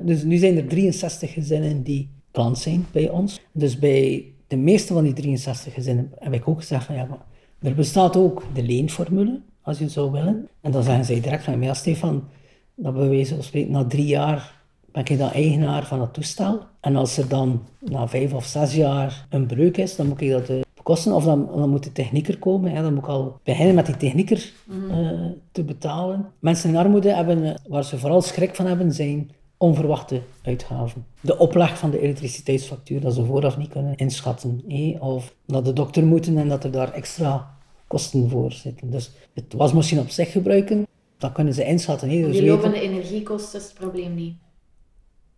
Dus 0.00 0.22
nu 0.22 0.36
zijn 0.36 0.56
er 0.56 0.66
63 0.66 1.32
gezinnen 1.32 1.82
die 1.82 2.08
klant 2.30 2.58
zijn 2.58 2.86
bij 2.92 3.08
ons. 3.08 3.40
Dus 3.52 3.78
bij 3.78 4.24
de 4.46 4.56
meeste 4.56 4.92
van 4.92 5.04
die 5.04 5.12
63 5.12 5.74
gezinnen 5.74 6.12
heb 6.18 6.32
ik 6.32 6.48
ook 6.48 6.58
gezegd 6.58 6.84
van 6.84 6.94
ja, 6.94 7.26
er 7.62 7.74
bestaat 7.74 8.16
ook 8.16 8.42
de 8.54 8.62
leenformule, 8.62 9.40
als 9.62 9.78
je 9.78 9.88
zou 9.88 10.10
willen. 10.10 10.48
En 10.60 10.70
dan 10.70 10.82
zeggen 10.82 11.04
zij 11.04 11.20
direct 11.20 11.44
van 11.44 11.62
ja 11.62 11.74
Stefan, 11.74 12.28
dat 12.74 12.94
spreken 13.40 13.70
na 13.70 13.84
drie 13.84 14.06
jaar 14.06 14.56
ben 14.92 15.04
ik 15.06 15.18
dan 15.18 15.30
eigenaar 15.30 15.86
van 15.86 16.00
het 16.00 16.14
toestel. 16.14 16.60
En 16.80 16.96
als 16.96 17.16
er 17.16 17.28
dan 17.28 17.62
na 17.78 18.08
vijf 18.08 18.32
of 18.32 18.44
zes 18.44 18.74
jaar 18.74 19.26
een 19.30 19.46
breuk 19.46 19.76
is, 19.76 19.96
dan 19.96 20.06
moet 20.06 20.20
ik 20.20 20.30
dat 20.30 20.46
de 20.46 20.66
kosten. 20.88 21.12
Of 21.12 21.24
dan, 21.24 21.48
dan 21.56 21.70
moet 21.70 21.84
de 21.84 21.92
technieker 21.92 22.38
komen. 22.38 22.72
Ja, 22.72 22.82
dan 22.82 22.94
moet 22.94 23.02
ik 23.02 23.08
al 23.08 23.40
beginnen 23.44 23.74
met 23.74 23.86
die 23.86 23.96
technieker 23.96 24.52
eh, 24.90 25.10
te 25.52 25.64
betalen. 25.64 26.26
Mensen 26.38 26.70
in 26.70 26.76
armoede 26.76 27.14
hebben, 27.14 27.44
eh, 27.44 27.54
waar 27.66 27.84
ze 27.84 27.98
vooral 27.98 28.22
schrik 28.22 28.54
van 28.54 28.66
hebben, 28.66 28.92
zijn 28.92 29.30
onverwachte 29.56 30.20
uitgaven. 30.42 31.06
De 31.20 31.38
opleg 31.38 31.78
van 31.78 31.90
de 31.90 32.00
elektriciteitsfactuur, 32.00 33.00
dat 33.00 33.14
ze 33.14 33.24
vooraf 33.24 33.56
niet 33.56 33.68
kunnen 33.68 33.96
inschatten. 33.96 34.62
Of 35.00 35.34
dat 35.46 35.64
de 35.64 35.72
dokter 35.72 36.04
moeten 36.04 36.38
en 36.38 36.48
dat 36.48 36.64
er 36.64 36.70
daar 36.70 36.92
extra 36.92 37.56
kosten 37.86 38.30
voor 38.30 38.52
zitten. 38.52 38.90
Dus 38.90 39.10
het 39.34 39.54
wasmachine 39.56 40.00
op 40.00 40.08
zich 40.08 40.32
gebruiken, 40.32 40.86
dat 41.18 41.32
kunnen 41.32 41.54
ze 41.54 41.64
inschatten. 41.64 42.08
Dus 42.08 42.36
die 42.36 42.46
lopende 42.46 42.80
energiekosten 42.80 43.60
is 43.60 43.64
het 43.64 43.74
probleem 43.74 44.14
niet. 44.14 44.34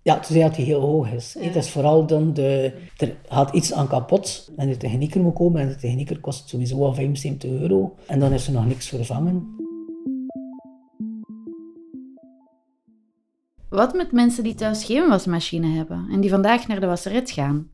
Ja, 0.03 0.15
het 0.15 0.29
is 0.31 0.43
dat 0.43 0.55
die 0.55 0.65
heel 0.65 0.81
hoog 0.81 1.11
is. 1.11 1.37
Het 1.39 1.57
is 1.57 1.71
vooral 1.71 2.07
dan 2.07 2.35
de... 2.35 2.73
Er 2.97 3.17
gaat 3.29 3.55
iets 3.55 3.73
aan 3.73 3.89
kapot 3.89 4.51
en 4.57 4.69
de 4.69 4.77
technieker 4.77 5.21
moet 5.21 5.35
komen 5.35 5.61
en 5.61 5.69
de 5.69 5.77
technieker 5.77 6.21
kost 6.21 6.49
sowieso 6.49 6.85
al 6.85 6.95
75 6.95 7.51
euro. 7.51 7.95
En 8.07 8.21
dan 8.21 8.33
is 8.33 8.47
er 8.47 8.53
nog 8.53 8.67
niks 8.67 8.89
vervangen. 8.89 9.57
Wat 13.69 13.95
met 13.95 14.13
mensen 14.13 14.43
die 14.45 14.55
thuis 14.55 14.85
geen 14.85 15.09
wasmachine 15.09 15.67
hebben 15.67 16.09
en 16.11 16.21
die 16.21 16.31
vandaag 16.31 16.67
naar 16.67 16.81
de 16.81 16.87
wasseret 16.87 17.31
gaan? 17.31 17.71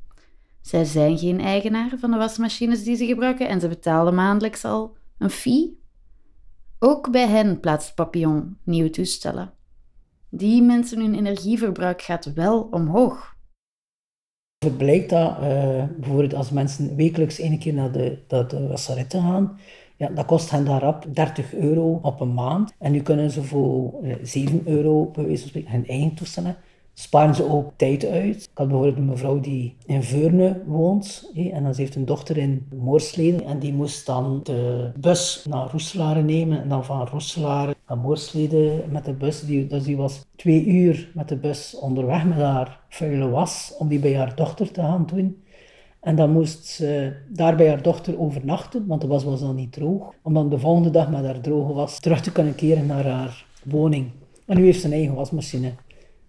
Zij 0.60 0.84
zijn 0.84 1.18
geen 1.18 1.40
eigenaar 1.40 1.92
van 1.98 2.10
de 2.10 2.16
wasmachines 2.16 2.84
die 2.84 2.96
ze 2.96 3.06
gebruiken 3.06 3.48
en 3.48 3.60
ze 3.60 3.68
betalen 3.68 4.14
maandelijks 4.14 4.64
al 4.64 4.96
een 5.18 5.30
fee. 5.30 5.80
Ook 6.78 7.10
bij 7.10 7.26
hen 7.26 7.60
plaatst 7.60 7.94
Papillon 7.94 8.58
nieuwe 8.64 8.90
toestellen. 8.90 9.55
Die 10.30 10.62
mensen 10.62 11.00
hun 11.00 11.14
energieverbruik 11.14 12.02
gaat 12.02 12.32
wel 12.32 12.68
omhoog. 12.70 13.34
Het 14.58 14.76
blijkt 14.76 15.10
dat 15.10 15.30
uh, 15.30 15.84
bijvoorbeeld 15.96 16.34
als 16.34 16.50
mensen 16.50 16.96
wekelijks 16.96 17.38
één 17.38 17.58
keer 17.58 17.74
naar 17.74 17.92
de, 17.92 18.18
de 18.26 18.66
wasseretten 18.68 19.22
gaan, 19.22 19.58
ja, 19.96 20.08
dat 20.08 20.26
kost 20.26 20.50
hen 20.50 20.64
daarop 20.64 21.04
30 21.14 21.54
euro 21.54 21.98
op 22.02 22.20
een 22.20 22.34
maand. 22.34 22.74
En 22.78 22.92
nu 22.92 23.00
kunnen 23.00 23.30
ze 23.30 23.42
voor 23.42 23.94
7 24.22 24.66
eh, 24.66 24.72
euro 24.72 25.10
bij 25.10 25.64
hun 25.66 25.86
eigen 25.86 26.14
toestellen 26.14 26.56
sparen 26.98 27.34
ze 27.34 27.48
ook 27.48 27.72
tijd 27.76 28.06
uit. 28.06 28.42
Ik 28.42 28.48
had 28.54 28.68
bijvoorbeeld 28.68 28.96
een 28.96 29.04
mevrouw 29.04 29.40
die 29.40 29.76
in 29.86 30.02
Veurne 30.02 30.62
woont 30.66 31.30
en 31.34 31.62
dan 31.62 31.74
ze 31.74 31.80
heeft 31.80 31.94
een 31.94 32.04
dochter 32.04 32.36
in 32.36 32.66
Moorsleden 32.74 33.44
en 33.44 33.58
die 33.58 33.72
moest 33.72 34.06
dan 34.06 34.40
de 34.42 34.90
bus 35.00 35.46
naar 35.48 35.70
Roeselare 35.70 36.22
nemen 36.22 36.62
en 36.62 36.68
dan 36.68 36.84
van 36.84 37.06
Roeselare 37.06 37.74
naar 37.88 37.98
Moorsleden 37.98 38.82
met 38.90 39.04
de 39.04 39.12
bus. 39.12 39.40
Die, 39.40 39.66
dus 39.66 39.84
die 39.84 39.96
was 39.96 40.26
twee 40.36 40.64
uur 40.64 41.10
met 41.14 41.28
de 41.28 41.36
bus 41.36 41.78
onderweg 41.80 42.24
met 42.24 42.38
haar 42.38 42.80
vuile 42.88 43.28
was 43.28 43.74
om 43.78 43.88
die 43.88 43.98
bij 43.98 44.16
haar 44.16 44.34
dochter 44.34 44.70
te 44.70 44.80
gaan 44.80 45.06
doen. 45.06 45.42
En 46.00 46.16
dan 46.16 46.30
moest 46.30 46.66
ze 46.66 47.16
daar 47.28 47.56
bij 47.56 47.68
haar 47.68 47.82
dochter 47.82 48.20
overnachten, 48.20 48.86
want 48.86 49.00
de 49.00 49.06
was 49.06 49.24
was 49.24 49.40
dan 49.40 49.54
niet 49.54 49.72
droog. 49.72 50.12
Om 50.22 50.34
dan 50.34 50.48
de 50.48 50.58
volgende 50.58 50.90
dag 50.90 51.10
met 51.10 51.24
haar 51.24 51.40
droge 51.40 51.72
was 51.72 52.00
terug 52.00 52.20
te 52.20 52.32
kunnen 52.32 52.54
keren 52.54 52.86
naar 52.86 53.06
haar 53.06 53.46
woning. 53.64 54.10
En 54.46 54.56
nu 54.56 54.64
heeft 54.64 54.80
ze 54.80 54.86
een 54.86 54.92
eigen 54.92 55.14
wasmachine. 55.14 55.72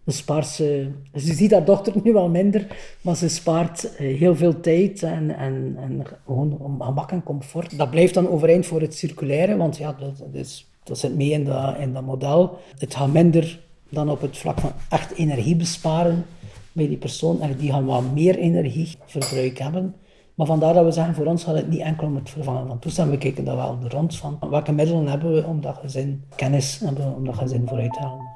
Spaart 0.10 0.48
ze, 0.48 0.92
ziet 1.14 1.52
haar 1.52 1.66
dochter 1.66 1.94
nu 2.04 2.14
wel 2.14 2.30
minder, 2.30 2.68
maar 3.02 3.16
ze 3.16 3.30
spaart 3.30 3.96
eh, 3.96 4.18
heel 4.18 4.36
veel 4.36 4.60
tijd 4.60 5.04
en, 5.04 5.38
en, 5.38 5.76
en 5.80 6.04
gewoon 6.26 6.78
gemak 6.80 7.12
en 7.12 7.24
comfort. 7.24 7.78
Dat 7.78 7.90
blijft 7.90 8.14
dan 8.14 8.30
overeind 8.30 8.66
voor 8.66 8.82
het 8.82 8.96
circulaire, 8.96 9.58
want 9.58 9.78
ja, 9.78 9.96
dat, 10.00 10.18
dat, 10.18 10.34
is, 10.34 10.72
dat 10.84 10.98
zit 10.98 11.16
mee 11.16 11.32
in 11.32 11.44
dat, 11.44 11.78
in 11.78 11.94
dat 11.94 12.06
model. 12.06 12.58
Het 12.78 12.96
gaat 12.96 13.14
minder 13.14 13.60
dan 13.90 14.10
op 14.10 14.22
het 14.22 14.38
vlak 14.38 14.60
van 14.60 14.72
echt 14.90 15.14
energie 15.14 15.56
besparen 15.56 16.26
bij 16.72 16.88
die 16.88 16.98
persoon. 16.98 17.42
En 17.42 17.58
die 17.58 17.72
gaan 17.72 17.86
wat 17.86 18.14
meer 18.14 18.38
energieverbruik 18.38 19.58
hebben. 19.58 19.96
Maar 20.36 20.48
vandaar 20.48 20.74
dat 20.74 20.86
we 20.86 20.92
zeggen, 20.92 21.16
voor 21.16 21.26
ons 21.26 21.44
gaat 21.44 21.56
het 21.56 21.70
niet 21.70 21.80
enkel 21.80 22.08
om 22.08 22.16
het 22.16 22.30
vervangen 22.30 22.68
van 22.68 22.80
toestanden. 22.80 23.14
We 23.14 23.22
kijken 23.22 23.46
daar 23.46 23.56
wel 23.56 23.78
rond 23.88 24.16
van. 24.16 24.40
Welke 24.50 24.72
middelen 24.72 25.08
hebben 25.08 25.34
we 25.34 25.44
om 25.46 25.62
dat 25.62 25.78
gezin, 25.78 26.24
kennis 26.36 26.82
om 27.16 27.26
dat 27.26 27.36
gezin 27.36 27.68
vooruit 27.68 27.94
te 27.94 28.00
halen. 28.00 28.27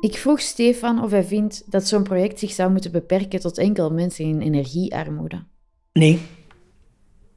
Ik 0.00 0.16
vroeg 0.16 0.40
Stefan 0.40 1.02
of 1.02 1.10
hij 1.10 1.24
vindt 1.24 1.62
dat 1.66 1.86
zo'n 1.86 2.02
project 2.02 2.38
zich 2.38 2.50
zou 2.50 2.70
moeten 2.70 2.92
beperken 2.92 3.40
tot 3.40 3.58
enkel 3.58 3.92
mensen 3.92 4.24
in 4.24 4.40
energiearmoede. 4.40 5.44
Nee. 5.92 6.18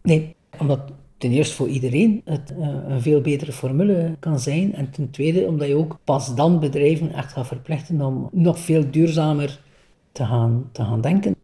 Nee, 0.02 0.36
omdat 0.60 0.80
ten 1.18 1.32
eerste 1.32 1.56
voor 1.56 1.68
iedereen 1.68 2.22
het 2.26 2.52
uh, 2.52 2.68
een 2.88 3.02
veel 3.02 3.22
betere 3.22 3.52
formule 3.52 4.16
kan 4.20 4.40
zijn. 4.40 4.76
En 4.76 4.92
ten 4.92 5.10
tweede 5.10 5.46
omdat 5.48 5.68
je 5.68 5.76
ook 5.76 5.98
pas 6.04 6.36
dan 6.36 6.60
bedrijven 6.60 7.14
echt 7.14 7.32
gaat 7.32 7.48
verplichten 7.48 8.02
om 8.02 8.30
nog 8.32 8.60
veel 8.60 8.92
duurzamer 8.92 9.60
te 10.12 10.26
gaan, 10.26 10.70
te 10.72 10.84
gaan 10.84 11.02
denken. 11.02 11.36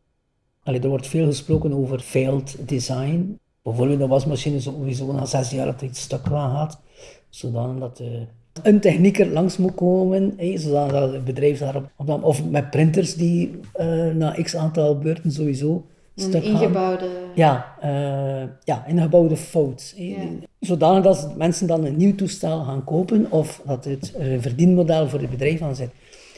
Allee, 0.64 0.80
er 0.80 0.90
wordt 0.90 1.08
veel 1.08 1.26
gesproken 1.26 1.74
over 1.74 2.00
failed 2.00 2.58
design. 2.66 3.40
Bijvoorbeeld 3.64 4.00
de 4.00 4.08
wasmachine 4.08 4.60
sowieso 4.60 5.12
na 5.12 5.26
zes 5.26 5.50
jaar 5.50 5.66
dat 5.66 5.82
iets 5.82 6.02
stuk 6.02 6.26
gaat, 6.26 6.82
zodat 7.30 7.98
de 7.98 8.28
een 8.64 8.80
technieker 8.80 9.28
langs 9.28 9.58
moet 9.58 9.76
komen, 9.76 10.38
zodat 10.56 11.12
het 11.12 11.26
bedrijf 11.26 11.60
daarop... 11.60 11.90
Of 12.22 12.46
met 12.50 12.70
printers 12.70 13.16
die 13.16 13.60
uh, 13.80 14.14
na 14.14 14.32
x 14.32 14.56
aantal 14.56 14.98
beurten 14.98 15.32
sowieso 15.32 15.86
een 16.16 16.44
ingebouwde... 16.44 17.08
Ja, 17.36 17.76
uh, 17.84 18.50
ja, 18.64 18.86
ingebouwde 18.88 19.38
fout. 19.38 19.94
Ja. 19.98 20.18
Zodanig 20.60 21.04
dat 21.04 21.38
mensen 21.38 21.68
dan 21.68 21.86
een 21.86 21.98
nieuw 21.98 22.16
toestel 22.16 22.64
gaan 22.64 22.84
kopen 22.84 23.32
of 23.32 23.62
dat 23.66 23.86
het 23.86 24.14
een 24.18 24.42
verdienmodel 24.42 25.10
voor 25.10 25.20
het 25.20 25.30
bedrijf 25.30 25.62
aan 25.62 25.76
zit. 25.76 25.90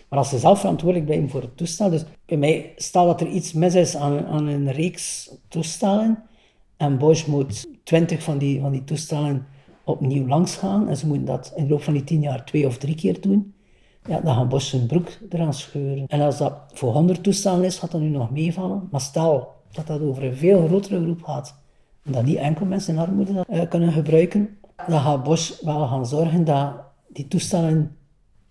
Maar 0.09 0.19
als 0.19 0.29
ze 0.29 0.37
zelf 0.37 0.59
verantwoordelijk 0.59 1.09
blijven 1.09 1.29
voor 1.29 1.41
het 1.41 1.57
toestel, 1.57 1.89
dus 1.89 2.03
bij 2.25 2.37
mij 2.37 2.71
staat 2.75 3.05
dat 3.05 3.21
er 3.21 3.27
iets 3.27 3.53
mis 3.53 3.75
is 3.75 3.95
aan, 3.95 4.25
aan 4.25 4.47
een 4.47 4.71
reeks 4.71 5.31
toestellen 5.47 6.23
en 6.77 6.97
Bosch 6.97 7.27
moet 7.27 7.67
twintig 7.83 8.23
van 8.23 8.37
die, 8.37 8.59
van 8.59 8.71
die 8.71 8.83
toestellen 8.83 9.45
opnieuw 9.83 10.27
langs 10.27 10.55
gaan 10.55 10.89
en 10.89 10.97
ze 10.97 11.07
moeten 11.07 11.25
dat 11.25 11.53
in 11.55 11.63
de 11.63 11.69
loop 11.69 11.81
van 11.83 11.93
die 11.93 12.03
tien 12.03 12.21
jaar 12.21 12.45
twee 12.45 12.67
of 12.67 12.77
drie 12.77 12.95
keer 12.95 13.21
doen, 13.21 13.53
ja, 14.07 14.19
dan 14.19 14.35
gaan 14.35 14.47
Bosch 14.47 14.69
zijn 14.69 14.85
broek 14.85 15.07
eraan 15.29 15.53
scheuren. 15.53 16.07
En 16.07 16.21
als 16.21 16.37
dat 16.37 16.53
voor 16.73 16.93
100 16.93 17.23
toestellen 17.23 17.63
is, 17.63 17.77
gaat 17.77 17.91
dat 17.91 18.01
nu 18.01 18.09
nog 18.09 18.31
meevallen. 18.31 18.87
Maar 18.91 19.01
stel 19.01 19.53
dat 19.71 19.87
dat 19.87 20.01
over 20.01 20.23
een 20.23 20.35
veel 20.35 20.67
grotere 20.67 21.01
groep 21.01 21.23
gaat 21.23 21.55
en 22.03 22.11
dat 22.11 22.23
niet 22.23 22.37
enkel 22.37 22.65
mensen 22.65 22.93
in 22.93 22.99
armoede 22.99 23.33
dat 23.33 23.49
uh, 23.49 23.61
kunnen 23.69 23.91
gebruiken, 23.91 24.57
dan 24.87 24.99
gaat 24.99 25.23
Bosch 25.23 25.61
wel 25.61 25.87
gaan 25.87 26.05
zorgen 26.05 26.43
dat 26.43 26.73
die 27.07 27.27
toestellen 27.27 27.95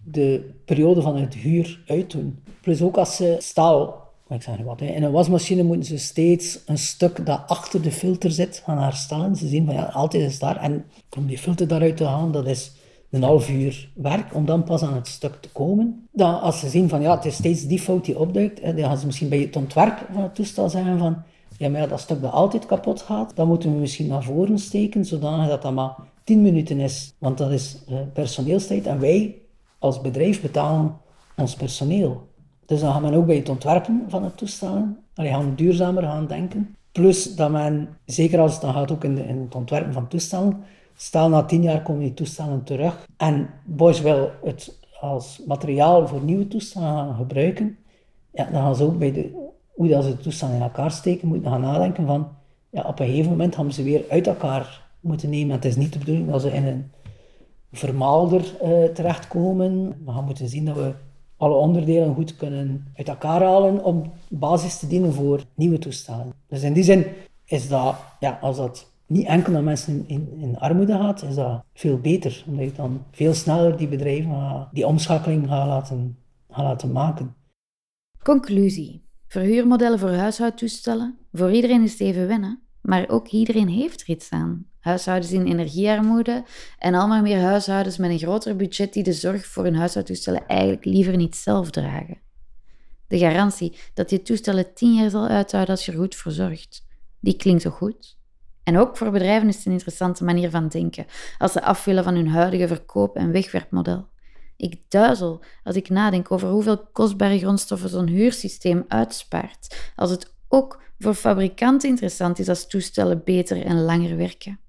de 0.04 0.50
periode 0.64 1.02
van 1.02 1.16
het 1.16 1.34
huur 1.34 1.82
uitdoen. 1.86 2.44
Plus 2.60 2.82
ook 2.82 2.96
als 2.96 3.16
ze 3.16 3.36
staal 3.38 4.08
ik 4.36 4.42
zeg 4.42 4.58
in 4.78 5.02
een 5.02 5.12
wasmachine 5.12 5.62
moeten 5.62 5.86
ze 5.86 5.98
steeds 5.98 6.60
een 6.66 6.78
stuk 6.78 7.26
dat 7.26 7.42
achter 7.46 7.82
de 7.82 7.92
filter 7.92 8.30
zit 8.30 8.62
gaan 8.64 8.78
herstellen. 8.78 9.36
Ze 9.36 9.48
zien 9.48 9.66
van 9.66 9.74
ja, 9.74 9.84
altijd 9.84 10.22
is 10.22 10.38
daar. 10.38 10.56
En 10.56 10.84
om 11.16 11.26
die 11.26 11.38
filter 11.38 11.68
daaruit 11.68 11.96
te 11.96 12.04
halen, 12.04 12.32
dat 12.32 12.46
is 12.46 12.72
een 13.10 13.22
half 13.22 13.50
uur 13.50 13.90
werk 13.94 14.34
om 14.34 14.44
dan 14.44 14.64
pas 14.64 14.82
aan 14.82 14.94
het 14.94 15.08
stuk 15.08 15.34
te 15.40 15.48
komen. 15.48 16.08
Dan 16.12 16.40
als 16.40 16.60
ze 16.60 16.68
zien 16.68 16.88
van 16.88 17.00
ja, 17.00 17.16
het 17.16 17.24
is 17.24 17.34
steeds 17.34 17.66
die 17.66 17.78
fout 17.78 18.04
die 18.04 18.18
opduikt, 18.18 18.62
dan 18.62 18.78
gaan 18.78 18.98
ze 18.98 19.06
misschien 19.06 19.28
bij 19.28 19.38
het 19.38 19.56
ontwerp 19.56 20.06
van 20.12 20.22
het 20.22 20.34
toestel 20.34 20.68
zeggen 20.68 20.98
van 20.98 21.22
ja, 21.58 21.68
maar 21.68 21.88
dat 21.88 22.00
stuk 22.00 22.22
dat 22.22 22.32
altijd 22.32 22.66
kapot 22.66 23.02
gaat, 23.02 23.36
dan 23.36 23.48
moeten 23.48 23.72
we 23.72 23.78
misschien 23.78 24.06
naar 24.06 24.22
voren 24.22 24.58
steken, 24.58 25.04
zodanig 25.04 25.48
dat 25.48 25.62
dat 25.62 25.72
maar 25.72 25.94
10 26.24 26.42
minuten 26.42 26.78
is. 26.78 27.14
Want 27.18 27.38
dat 27.38 27.50
is 27.50 27.78
uh, 27.88 27.98
personeelstijd 28.12 28.86
en 28.86 29.00
wij 29.00 29.36
als 29.78 30.00
bedrijf 30.00 30.42
betalen 30.42 30.96
ons 31.36 31.54
personeel. 31.54 32.28
Dus 32.70 32.80
dan 32.80 32.92
gaat 32.92 33.02
men 33.02 33.14
ook 33.14 33.26
bij 33.26 33.36
het 33.36 33.48
ontwerpen 33.48 34.04
van 34.08 34.24
het 34.24 34.36
toestellen, 34.36 34.98
allee, 35.14 35.30
gaan 35.30 35.54
duurzamer 35.54 36.02
gaan 36.02 36.26
denken. 36.26 36.76
Plus 36.92 37.34
dat 37.34 37.50
men, 37.50 37.88
zeker 38.04 38.40
als 38.40 38.52
het 38.52 38.60
dan 38.60 38.72
gaat 38.72 38.90
ook 38.90 39.04
in, 39.04 39.14
de, 39.14 39.26
in 39.26 39.40
het 39.40 39.54
ontwerpen 39.54 39.92
van 39.92 40.08
toestellen, 40.08 40.62
stel 40.94 41.28
na 41.28 41.42
tien 41.42 41.62
jaar 41.62 41.82
komen 41.82 42.02
die 42.02 42.14
toestellen 42.14 42.62
terug 42.64 43.06
en 43.16 43.50
Bosch 43.64 44.02
wil 44.02 44.30
het 44.44 44.78
als 45.00 45.42
materiaal 45.46 46.08
voor 46.08 46.22
nieuwe 46.22 46.48
toestellen 46.48 47.14
gebruiken, 47.14 47.76
ja, 48.32 48.44
dan 48.44 48.62
gaan 48.62 48.76
ze 48.76 48.84
ook 48.84 48.98
bij 48.98 49.12
de, 49.12 49.50
hoe 49.74 49.88
dat 49.88 50.04
ze 50.04 50.10
het 50.10 50.22
toestel 50.22 50.48
in 50.48 50.62
elkaar 50.62 50.90
steken, 50.90 51.28
moeten 51.28 51.50
gaan 51.50 51.60
nadenken 51.60 52.06
van, 52.06 52.28
ja, 52.70 52.82
op 52.82 53.00
een 53.00 53.06
gegeven 53.06 53.30
moment 53.30 53.54
gaan 53.54 53.72
ze 53.72 53.82
weer 53.82 54.04
uit 54.10 54.26
elkaar 54.26 54.88
moeten 55.00 55.30
nemen. 55.30 55.54
Het 55.54 55.64
is 55.64 55.76
niet 55.76 55.92
de 55.92 55.98
bedoeling 55.98 56.30
dat 56.30 56.40
ze 56.40 56.52
in 56.52 56.66
een 56.66 56.90
vermaalder 57.72 58.54
uh, 58.64 58.84
terechtkomen. 58.84 59.88
We 60.04 60.12
gaan 60.12 60.24
moeten 60.24 60.48
zien 60.48 60.64
dat 60.64 60.76
we 60.76 60.92
alle 61.40 61.54
onderdelen 61.54 62.14
goed 62.14 62.36
kunnen 62.36 62.86
uit 62.94 63.08
elkaar 63.08 63.42
halen 63.42 63.84
om 63.84 64.12
basis 64.28 64.78
te 64.78 64.86
dienen 64.86 65.12
voor 65.12 65.44
nieuwe 65.54 65.78
toestellen. 65.78 66.32
Dus 66.46 66.62
in 66.62 66.72
die 66.72 66.82
zin 66.82 67.06
is 67.44 67.68
dat, 67.68 67.96
ja, 68.20 68.38
als 68.40 68.56
dat 68.56 68.90
niet 69.06 69.26
enkel 69.26 69.52
naar 69.52 69.62
mensen 69.62 70.04
in, 70.06 70.32
in, 70.36 70.58
armoede 70.58 70.92
gaat, 70.92 71.22
is 71.22 71.34
dat 71.34 71.64
veel 71.74 71.98
beter. 71.98 72.44
Omdat 72.46 72.64
je 72.64 72.72
dan 72.72 73.04
veel 73.10 73.34
sneller 73.34 73.76
die 73.76 73.88
bedrijven 73.88 74.68
die 74.72 74.86
omschakeling 74.86 75.48
gaat 75.48 75.66
laten, 75.66 76.18
laten 76.48 76.92
maken. 76.92 77.34
Conclusie. 78.22 79.04
Verhuurmodellen 79.26 79.98
voor 79.98 80.10
huishoudtoestellen. 80.10 81.18
Voor 81.32 81.52
iedereen 81.52 81.82
is 81.82 81.92
het 81.92 82.00
even 82.00 82.26
wennen, 82.26 82.62
maar 82.82 83.08
ook 83.08 83.28
iedereen 83.28 83.68
heeft 83.68 84.00
er 84.00 84.08
iets 84.08 84.30
aan 84.30 84.69
huishoudens 84.80 85.32
in 85.32 85.46
energiearmoede 85.46 86.44
en 86.78 86.94
allemaal 86.94 87.22
meer 87.22 87.40
huishoudens 87.40 87.96
met 87.96 88.10
een 88.10 88.18
groter 88.18 88.56
budget 88.56 88.92
die 88.92 89.02
de 89.02 89.12
zorg 89.12 89.46
voor 89.46 89.64
hun 89.64 89.76
huishoudtoestellen 89.76 90.46
eigenlijk 90.46 90.84
liever 90.84 91.16
niet 91.16 91.36
zelf 91.36 91.70
dragen. 91.70 92.18
De 93.06 93.18
garantie 93.18 93.76
dat 93.94 94.10
je 94.10 94.22
toestellen 94.22 94.74
tien 94.74 94.94
jaar 94.94 95.10
zal 95.10 95.26
uithouden 95.26 95.74
als 95.74 95.84
je 95.84 95.92
er 95.92 95.98
goed 95.98 96.14
voor 96.14 96.32
zorgt, 96.32 96.86
die 97.20 97.36
klinkt 97.36 97.62
zo 97.62 97.70
goed. 97.70 98.18
En 98.62 98.78
ook 98.78 98.96
voor 98.96 99.10
bedrijven 99.10 99.48
is 99.48 99.56
het 99.56 99.66
een 99.66 99.72
interessante 99.72 100.24
manier 100.24 100.50
van 100.50 100.68
denken, 100.68 101.06
als 101.38 101.52
ze 101.52 101.62
af 101.62 101.84
willen 101.84 102.04
van 102.04 102.14
hun 102.14 102.28
huidige 102.28 102.68
verkoop- 102.68 103.16
en 103.16 103.32
wegwerpmodel. 103.32 104.08
Ik 104.56 104.80
duizel 104.88 105.42
als 105.64 105.76
ik 105.76 105.88
nadenk 105.88 106.30
over 106.30 106.48
hoeveel 106.48 106.86
kostbare 106.92 107.38
grondstoffen 107.38 107.88
zo'n 107.88 108.06
huursysteem 108.06 108.84
uitspaart, 108.88 109.92
als 109.96 110.10
het 110.10 110.34
ook 110.48 110.82
voor 110.98 111.14
fabrikanten 111.14 111.88
interessant 111.88 112.38
is 112.38 112.48
als 112.48 112.66
toestellen 112.66 113.24
beter 113.24 113.64
en 113.64 113.82
langer 113.82 114.16
werken. 114.16 114.60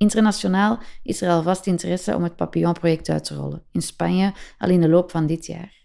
Internationaal 0.00 0.78
is 1.02 1.22
er 1.22 1.30
alvast 1.30 1.66
interesse 1.66 2.14
om 2.14 2.22
het 2.22 2.36
Papillon-project 2.36 3.08
uit 3.08 3.24
te 3.24 3.34
rollen, 3.34 3.62
in 3.72 3.82
Spanje 3.82 4.32
al 4.58 4.68
in 4.68 4.80
de 4.80 4.88
loop 4.88 5.10
van 5.10 5.26
dit 5.26 5.46
jaar. 5.46 5.84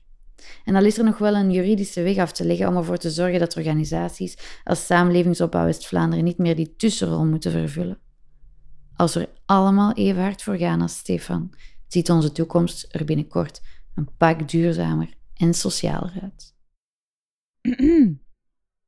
En 0.65 0.75
al 0.75 0.84
is 0.84 0.98
er 0.98 1.03
nog 1.03 1.17
wel 1.17 1.36
een 1.36 1.51
juridische 1.51 2.01
weg 2.01 2.17
af 2.17 2.31
te 2.31 2.45
leggen 2.45 2.67
om 2.67 2.75
ervoor 2.75 2.98
te 2.98 3.12
zorgen 3.12 3.39
dat 3.39 3.55
organisaties 3.55 4.38
als 4.63 4.86
Samenlevingsopbouw 4.86 5.65
West-Vlaanderen 5.65 6.24
niet 6.24 6.38
meer 6.38 6.55
die 6.55 6.75
tussenrol 6.75 7.25
moeten 7.25 7.51
vervullen. 7.51 8.00
Als 8.95 9.13
we 9.13 9.19
er 9.19 9.34
allemaal 9.45 9.93
even 9.93 10.22
hard 10.22 10.43
voor 10.43 10.57
gaan 10.57 10.81
als 10.81 10.98
Stefan, 10.98 11.53
ziet 11.88 12.10
onze 12.10 12.31
toekomst 12.31 12.88
er 12.89 13.05
binnenkort 13.05 13.62
een 13.95 14.10
pak 14.17 14.50
duurzamer 14.50 15.13
en 15.34 15.53
socialer 15.53 16.13
uit. 16.22 16.55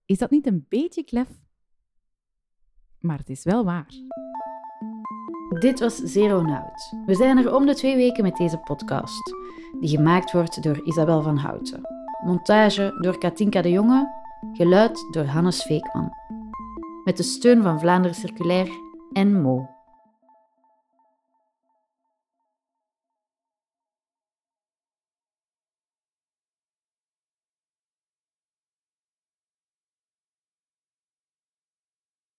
Is 0.05 0.17
dat 0.17 0.31
niet 0.31 0.48
een 0.48 0.65
beetje 0.69 1.03
klef? 1.03 1.29
Maar 3.00 3.17
het 3.17 3.29
is 3.29 3.43
wel 3.43 3.65
waar. 3.65 4.07
Dit 5.50 5.80
was 5.80 5.96
Zero 5.96 6.42
Nout. 6.42 6.94
We 7.06 7.16
zijn 7.16 7.38
er 7.38 7.56
om 7.56 7.66
de 7.66 7.75
twee 7.75 7.96
weken 7.96 8.24
met 8.24 8.36
deze 8.36 8.58
podcast, 8.58 9.36
die 9.80 9.89
gemaakt 9.89 10.32
wordt 10.32 10.63
door 10.63 10.82
Isabel 10.84 11.22
van 11.22 11.38
Houten. 11.38 11.82
Montage 12.25 12.98
door 13.01 13.18
Katinka 13.18 13.62
de 13.62 13.70
Jonge, 13.70 14.10
geluid 14.54 15.08
door 15.12 15.25
Hannes 15.25 15.63
Veekman. 15.63 16.12
Met 17.04 17.18
de 17.18 17.24
steun 17.24 17.62
van 17.62 17.80
Vlaanderen 17.80 18.16
Circulair 18.16 18.70
en 19.13 19.42
Mo. 19.42 19.76